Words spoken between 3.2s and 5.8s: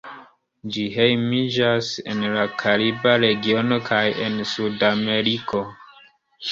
regiono kaj en Sudameriko.